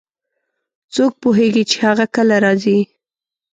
[0.93, 2.79] څوک پوهیږي چې هغه کله راځي